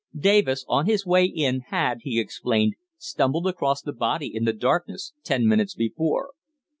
[0.19, 5.13] Davis, on his way in, had, he explained, stumbled across the body in the darkness,
[5.23, 6.31] ten minutes before.